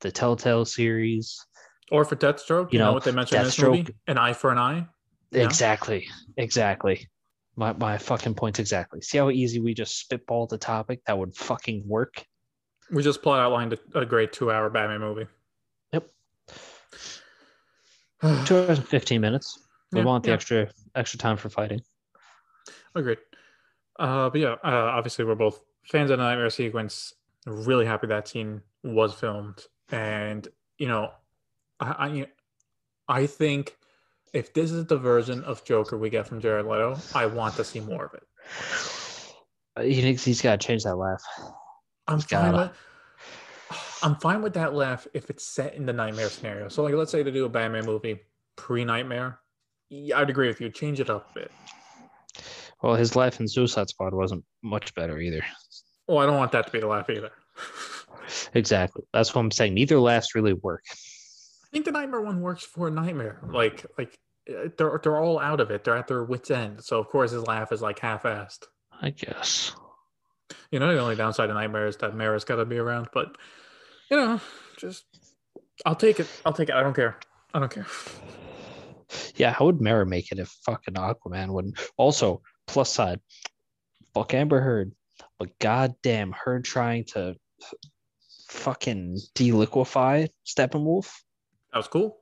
[0.00, 1.44] the Telltale series.
[1.90, 3.82] Or for Deathstroke, you, You know, know, what they mentioned in this movie?
[3.84, 4.86] Deathstroke- An eye for an eye.
[5.32, 6.08] Exactly.
[6.36, 7.08] Exactly.
[7.56, 9.00] My my fucking points exactly.
[9.00, 12.24] See how easy we just spitball the topic that would fucking work?
[12.90, 15.26] We just plot outlined a, a great two hour Batman movie.
[15.92, 16.10] Yep.
[18.46, 19.58] Two hours and fifteen minutes.
[19.92, 20.34] We Yeah, want the yeah.
[20.34, 21.82] extra extra time for fighting.
[22.94, 23.18] Agreed.
[23.98, 27.14] Uh, but yeah, uh, obviously we're both fans of the nightmare sequence.
[27.46, 31.10] Really happy that scene was filmed, and you know,
[31.84, 32.26] I
[33.08, 33.76] I, I think
[34.32, 37.64] if this is the version of Joker we get from Jared Leto, I want to
[37.64, 38.22] see more of it.
[39.78, 41.22] Uh, You think he's got to change that laugh?
[42.08, 42.72] I'm He's fine gotta.
[43.70, 43.78] with.
[44.02, 46.68] I'm fine with that laugh if it's set in the nightmare scenario.
[46.68, 48.20] So, like, let's say they do a Batman movie
[48.56, 49.38] pre-nightmare.
[49.88, 50.68] Yeah, I'd agree with you.
[50.70, 51.52] Change it up a bit.
[52.82, 55.42] Well, his laugh in Suicide Squad wasn't much better either.
[56.06, 57.30] Well, I don't want that to be the laugh either.
[58.54, 59.04] Exactly.
[59.12, 59.74] That's what I'm saying.
[59.74, 60.82] Neither laughs really work.
[61.74, 63.40] I think the nightmare one works for a nightmare.
[63.48, 64.16] Like, like
[64.48, 65.82] uh, they're they're all out of it.
[65.82, 66.84] They're at their wits' end.
[66.84, 68.66] So of course his laugh is like half-assed.
[69.02, 69.74] I guess.
[70.70, 73.08] You know, the only downside of nightmare is that Mera's got to be around.
[73.12, 73.36] But
[74.08, 74.40] you know,
[74.76, 75.04] just
[75.84, 76.28] I'll take it.
[76.46, 76.76] I'll take it.
[76.76, 77.18] I don't care.
[77.52, 77.86] I don't care.
[79.34, 81.80] Yeah, how would Mera make it if fucking Aquaman wouldn't?
[81.96, 83.18] Also, plus side,
[84.14, 84.92] fuck Amber Heard,
[85.40, 87.34] but goddamn her trying to
[88.48, 91.10] fucking deliquefy Steppenwolf.
[91.74, 92.18] That was cool.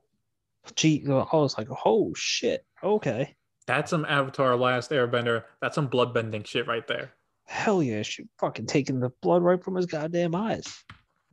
[0.75, 3.35] Gee, I was like, oh shit, okay,
[3.67, 5.43] That's some Avatar Last Airbender.
[5.61, 7.13] That's some bloodbending shit right there.
[7.45, 10.83] hell yeah, she fucking taking the blood right from his goddamn eyes.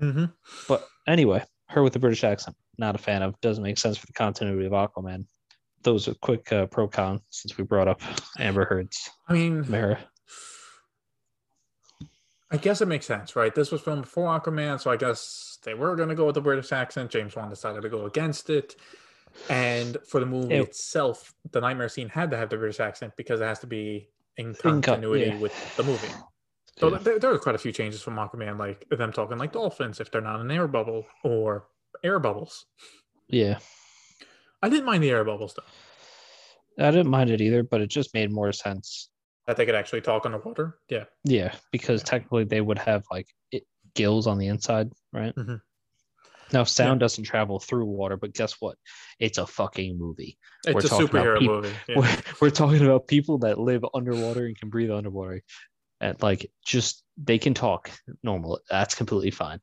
[0.03, 0.27] Mm-hmm.
[0.69, 3.41] But anyway, her with the British accent, not a fan of.
[3.41, 5.25] Doesn't make sense for the continuity of Aquaman.
[5.83, 8.03] Those are quick uh, pro con since we brought up
[8.39, 9.99] Amber Heard's I mean, Mera.
[12.51, 13.55] I guess it makes sense, right?
[13.55, 16.41] This was filmed before Aquaman, so I guess they were going to go with the
[16.41, 17.11] British accent.
[17.11, 18.77] James Wan decided to go against it.
[19.49, 20.63] And for the movie Ew.
[20.63, 24.09] itself, the nightmare scene had to have the British accent because it has to be
[24.37, 25.39] in continuity yeah.
[25.39, 26.09] with the movie.
[26.79, 30.01] So there, there are quite a few changes from Aquaman, like them talking like dolphins
[30.01, 31.67] if they're not an air bubble or
[32.03, 32.67] air bubbles.
[33.29, 33.59] Yeah.
[34.63, 38.15] I didn't mind the air bubbles though, I didn't mind it either, but it just
[38.15, 39.10] made more sense.
[39.51, 40.79] That they could actually talk underwater.
[40.89, 41.07] Yeah.
[41.25, 43.65] Yeah, because technically they would have like it,
[43.97, 45.35] gills on the inside, right?
[45.35, 45.61] Mhm.
[46.53, 48.77] Now sound doesn't travel through water, but guess what?
[49.19, 50.39] It's a fucking movie.
[50.65, 51.73] It's We're a superhero peop- movie.
[51.89, 51.99] Yeah.
[51.99, 55.43] We're, we're talking about people that live underwater and can breathe underwater,
[56.01, 57.91] and like just they can talk
[58.23, 58.61] normal.
[58.71, 59.59] That's completely fine.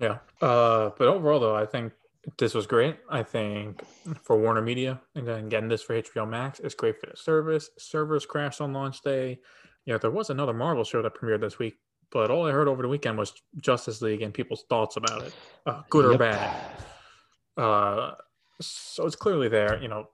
[0.00, 0.18] Yeah.
[0.40, 1.92] Uh, but overall, though, I think
[2.38, 2.96] this was great.
[3.08, 3.82] I think
[4.22, 7.70] for Warner Media and then getting this for HBO Max is great for the service.
[7.78, 9.38] Servers crashed on launch day.
[9.86, 11.78] Yeah, there was another Marvel show that premiered this week,
[12.10, 15.34] but all I heard over the weekend was Justice League and people's thoughts about it,
[15.66, 16.72] uh, good or bad.
[17.56, 18.12] Uh,
[18.60, 20.08] so it's clearly there, you know.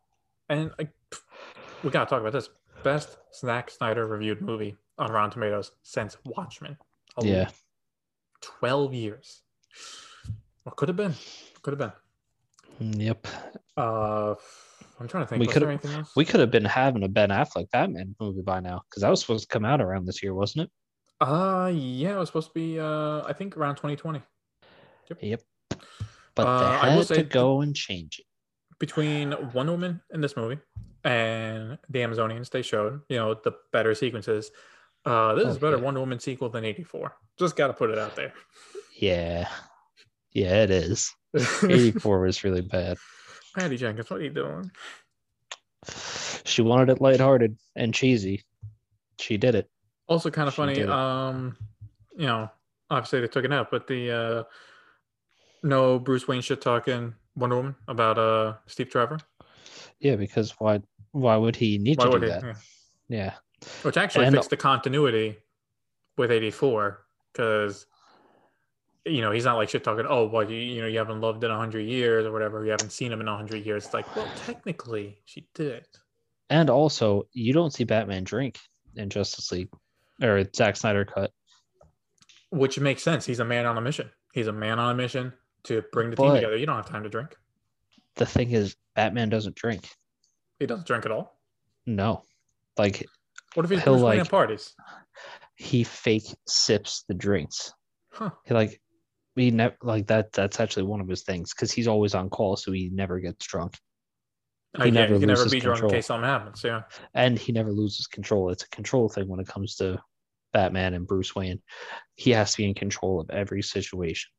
[0.48, 0.88] And I,
[1.82, 2.48] we gotta talk about this
[2.84, 6.76] best Zack Snyder reviewed movie on Rotten Tomatoes since Watchmen.
[7.20, 7.48] Yeah.
[8.40, 9.42] 12 years.
[10.62, 11.14] What could have been?
[11.62, 11.92] Could have been.
[12.80, 13.26] Yep.
[13.76, 14.34] Uh,
[14.98, 15.40] I'm trying to think.
[15.40, 15.46] We
[15.94, 16.12] else?
[16.16, 19.20] We could have been having a Ben Affleck Batman movie by now because that was
[19.20, 20.70] supposed to come out around this year, wasn't it?
[21.26, 22.78] Uh, yeah, it was supposed to be.
[22.78, 24.20] Uh, I think around 2020.
[25.10, 25.18] it?
[25.20, 25.42] Yep.
[26.34, 28.26] But Uh, they had to go and change it.
[28.78, 30.58] Between Wonder Woman in this movie
[31.04, 34.50] and the Amazonians, they showed you know the better sequences.
[35.06, 37.14] Uh, this is a better Wonder Woman sequel than 84.
[37.38, 38.32] Just got to put it out there.
[38.98, 39.48] Yeah.
[40.32, 41.14] Yeah, it is.
[41.36, 42.96] 84 was really bad.
[43.56, 44.70] Patty Jenkins, what are you doing?
[46.44, 48.44] She wanted it lighthearted and cheesy.
[49.18, 49.70] She did it.
[50.08, 50.82] Also, kind of She funny.
[50.84, 51.56] Um,
[52.16, 52.50] you know,
[52.90, 54.42] obviously they took it out, but the uh,
[55.62, 59.18] no Bruce Wayne shit talking Wonder Woman about uh Steve Trevor.
[60.00, 60.80] Yeah, because why
[61.12, 62.30] why would he need Why to do he?
[62.30, 62.42] that?
[62.44, 62.54] Yeah.
[63.08, 63.34] Yeah.
[63.82, 65.36] Which actually And- fixed the continuity
[66.18, 67.86] with 84 because
[69.06, 70.06] you know he's not like shit talking.
[70.08, 72.64] Oh, well, you you know you haven't loved in hundred years or whatever.
[72.64, 73.84] You haven't seen him in hundred years.
[73.86, 75.84] It's like, well, technically she did.
[76.50, 78.58] And also, you don't see Batman drink
[78.94, 79.68] in Justice League
[80.22, 81.32] or Zack Snyder cut.
[82.50, 83.26] Which makes sense.
[83.26, 84.10] He's a man on a mission.
[84.32, 85.32] He's a man on a mission
[85.64, 86.56] to bring the team together.
[86.56, 87.34] You don't have time to drink.
[88.14, 89.88] The thing is, Batman doesn't drink.
[90.60, 91.38] He doesn't drink at all.
[91.86, 92.22] No.
[92.78, 93.04] Like
[93.54, 94.74] What if he's He'll, like- at parties?
[95.56, 97.72] he fake sips the drinks.
[98.12, 98.30] Huh.
[98.44, 98.80] He like
[99.36, 102.56] he never like that that's actually one of his things because he's always on call,
[102.56, 103.76] so he never gets drunk.
[104.78, 105.92] Uh, He yeah, never he can never loses be drunk control.
[105.92, 106.62] in case something happens.
[106.64, 106.82] Yeah.
[107.14, 108.50] and he never loses control.
[108.50, 110.02] It's a control thing when it comes to
[110.52, 111.62] Batman and Bruce Wayne.
[112.14, 114.30] He has to be in control of every situation.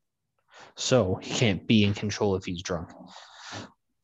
[0.76, 2.90] So he can't be in control if he's drunk.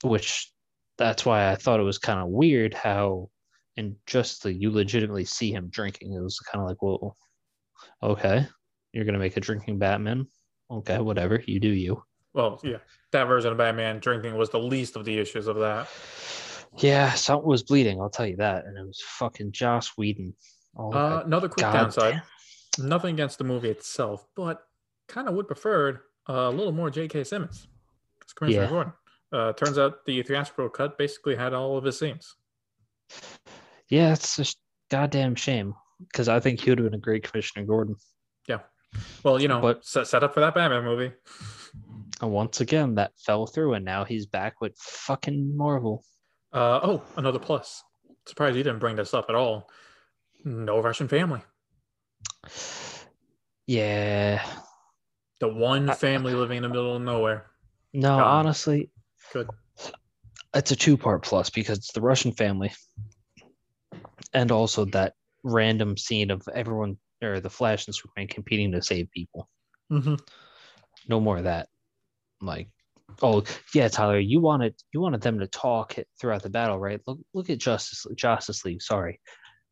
[0.03, 0.53] Which
[0.99, 3.31] that's why I thought it was kind of weird how
[3.77, 6.13] and just the you legitimately see him drinking.
[6.13, 7.17] It was kind of like, well,
[8.03, 8.47] okay,
[8.93, 10.29] you're gonna make a drinking Batman.
[10.79, 12.03] Okay, whatever, you do you.
[12.33, 12.79] Well, yeah.
[13.13, 15.89] That version of Batman drinking was the least of the issues of that.
[16.79, 18.65] Yeah, something was bleeding, I'll tell you that.
[18.65, 20.35] And it was fucking Joss Whedon.
[20.77, 22.23] Oh, Uh, another quick God downside.
[22.79, 22.89] damn.
[22.89, 24.63] Nothing against the movie itself, but
[25.07, 27.23] kind of would prefer a little more J.K.
[27.23, 27.69] Simmons.
[28.23, 28.71] It's Commissioner Yeah.
[28.71, 28.93] Gordon.
[29.33, 32.35] Uh, turns out the theatrical cut basically had all of his scenes.
[33.89, 34.45] Yeah, it's a
[34.91, 37.95] goddamn shame because I think he would have been a great Commissioner Gordon.
[39.23, 41.13] Well, you know, But- set, set up for that Batman movie.
[42.21, 46.05] And once again, that fell through, and now he's back with fucking Marvel.
[46.53, 47.83] Uh, oh, another plus.
[48.27, 49.69] Surprised you didn't bring this up at all.
[50.45, 51.41] No Russian family.
[53.67, 54.45] Yeah.
[55.41, 57.47] The one I- family living in the middle of nowhere.
[57.93, 58.91] No, honestly,
[59.33, 59.49] Good.
[60.55, 62.73] it's a two part plus because it's the Russian family
[64.33, 69.11] and also that random scene of everyone or the Flash and Superman competing to save
[69.11, 69.49] people.
[69.91, 70.15] Mm-hmm.
[71.09, 71.69] No more of that.
[72.41, 72.69] Like,
[73.23, 73.43] oh
[73.75, 77.01] yeah, Tyler, you wanted you wanted them to talk throughout the battle, right?
[77.07, 78.83] Look look at Justice Justice League.
[78.83, 79.21] Sorry,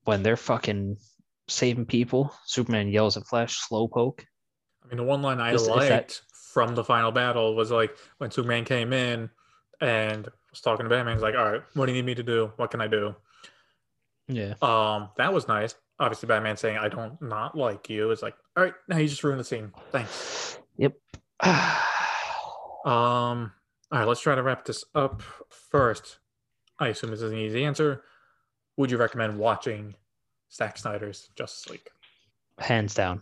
[0.04, 0.96] when they're fucking
[1.48, 4.24] saving people, Superman yells at Flash, "Slowpoke."
[4.84, 6.20] I mean, the one line I Is- is liked that-
[6.52, 9.30] from the final battle was like when Superman came in
[9.80, 11.14] and was talking to Batman.
[11.16, 12.52] He's like, "All right, what do you need me to do?
[12.56, 13.14] What can I do?"
[14.28, 15.74] Yeah, Um, that was nice.
[16.02, 19.22] Obviously, Batman saying, "I don't not like you." It's like, "All right, now you just
[19.22, 19.72] ruined the scene.
[19.92, 20.94] Thanks." yep.
[22.84, 23.52] Um,
[23.92, 25.22] all right, let's try to wrap this up
[25.70, 26.18] first.
[26.80, 28.02] I assume this is an easy answer.
[28.76, 29.94] Would you recommend watching
[30.52, 31.88] Zack Snyder's Justice League?
[32.58, 33.20] Hands down,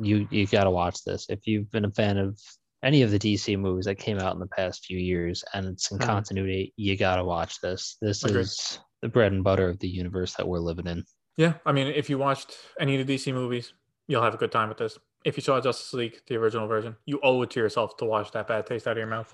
[0.00, 2.40] you you got to watch this if you've been a fan of
[2.82, 5.92] any of the DC movies that came out in the past few years and it's
[5.92, 6.06] in Mhm.
[6.06, 6.72] continuity.
[6.76, 7.96] You got to watch this.
[8.02, 8.40] This Agreed.
[8.40, 11.04] is the bread and butter of the universe that we're living in.
[11.36, 13.72] Yeah, I mean, if you watched any of the DC movies,
[14.06, 14.98] you'll have a good time with this.
[15.24, 18.30] If you saw Justice League, the original version, you owe it to yourself to wash
[18.32, 19.32] that bad taste out of your mouth.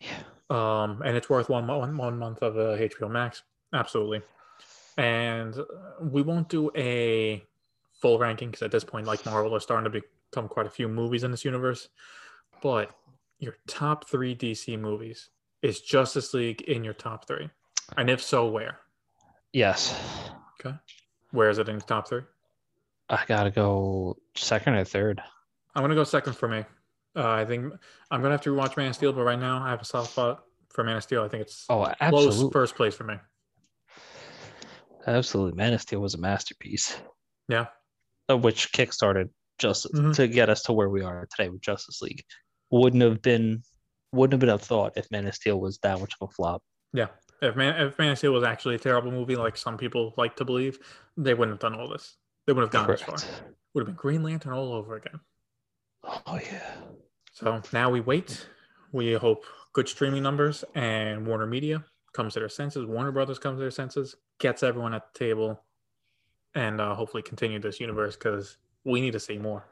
[0.00, 0.10] Yeah.
[0.50, 3.42] Um, and it's worth one, one, one month of uh, HBO Max.
[3.72, 4.20] Absolutely.
[4.98, 5.64] And uh,
[6.00, 7.42] we won't do a
[8.00, 10.88] full ranking because at this point, like Marvel, there's starting to become quite a few
[10.88, 11.88] movies in this universe.
[12.62, 12.94] But
[13.38, 15.30] your top three DC movies
[15.62, 17.48] is Justice League in your top three?
[17.96, 18.78] And if so, where?
[19.52, 19.98] Yes,
[21.30, 22.22] Where is it in top three?
[23.08, 25.20] I gotta go second or third.
[25.74, 26.64] I'm gonna go second for me.
[27.16, 27.72] Uh, I think
[28.10, 30.12] I'm gonna have to rewatch Man of Steel, but right now I have a soft
[30.12, 31.22] spot for Man of Steel.
[31.22, 33.16] I think it's Oh, close absolutely, first place for me.
[35.06, 35.56] absolutely.
[35.56, 36.96] Man of Steel was a masterpiece.
[37.48, 37.66] Yeah.
[38.30, 40.14] which kickstarted Justice Mhm.
[40.16, 42.24] to get us to where we are today with Justice League.
[42.70, 43.62] Wouldn't have been
[44.12, 46.62] wouldn't have been a thought if Man of Steel was that much of a flop.
[46.94, 47.08] Yeah.
[47.42, 50.36] If Man if Man of Steel was actually a terrible movie, like some people like
[50.36, 50.78] to believe,
[51.16, 52.16] they wouldn't have done all this.
[52.46, 53.16] They wouldn't have gone this far.
[53.74, 55.20] Would have been Green Lantern all over again.
[56.04, 56.74] Oh yeah.
[57.32, 58.46] So now we wait.
[58.92, 62.86] We hope good streaming numbers and Warner Media comes to their senses.
[62.86, 65.64] Warner Brothers comes to their senses, gets everyone at the table,
[66.54, 69.64] and uh, hopefully continue this universe because we need to see more.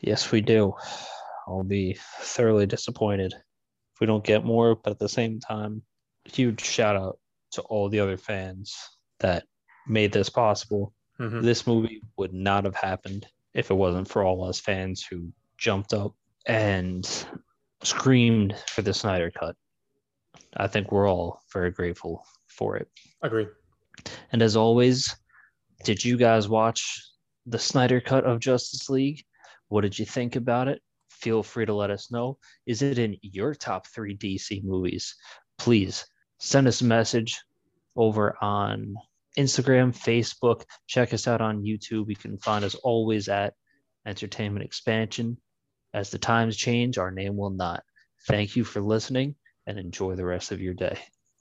[0.00, 0.74] Yes, we do.
[1.48, 5.82] I'll be thoroughly disappointed if we don't get more, but at the same time,
[6.24, 7.18] huge shout out
[7.52, 8.76] to all the other fans
[9.20, 9.44] that
[9.86, 10.92] made this possible.
[11.20, 11.42] Mhm.
[11.42, 15.92] This movie would not have happened if it wasn't for all us fans who jumped
[15.92, 16.14] up
[16.46, 17.08] and
[17.82, 19.56] screamed for the Snyder cut.
[20.56, 22.88] I think we're all very grateful for it.
[23.22, 23.46] Agree.
[24.32, 25.14] And as always,
[25.84, 27.00] did you guys watch
[27.46, 29.24] the Snyder cut of Justice League?
[29.68, 30.82] What did you think about it?
[31.10, 32.38] Feel free to let us know.
[32.66, 35.14] Is it in your top three DC movies?
[35.58, 36.04] Please
[36.44, 37.40] send us a message
[37.96, 38.96] over on
[39.38, 40.64] Instagram, Facebook.
[40.86, 42.08] Check us out on YouTube.
[42.08, 43.54] You can find us always at
[44.06, 45.38] Entertainment Expansion.
[45.94, 47.82] As the times change, our name will not.
[48.28, 49.36] Thank you for listening
[49.66, 50.98] and enjoy the rest of your day.